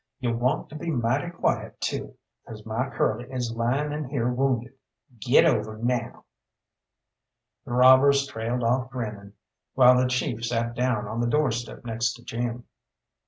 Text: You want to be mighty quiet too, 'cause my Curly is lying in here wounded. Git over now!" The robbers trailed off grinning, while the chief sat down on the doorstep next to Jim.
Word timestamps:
You 0.19 0.35
want 0.35 0.67
to 0.69 0.75
be 0.75 0.89
mighty 0.89 1.29
quiet 1.29 1.79
too, 1.79 2.17
'cause 2.47 2.65
my 2.65 2.89
Curly 2.89 3.31
is 3.31 3.55
lying 3.55 3.91
in 3.91 4.05
here 4.05 4.27
wounded. 4.29 4.73
Git 5.19 5.45
over 5.45 5.77
now!" 5.77 6.25
The 7.65 7.73
robbers 7.73 8.25
trailed 8.25 8.63
off 8.63 8.89
grinning, 8.89 9.33
while 9.75 9.95
the 10.01 10.09
chief 10.09 10.43
sat 10.43 10.73
down 10.73 11.07
on 11.07 11.21
the 11.21 11.27
doorstep 11.29 11.85
next 11.85 12.13
to 12.13 12.23
Jim. 12.23 12.63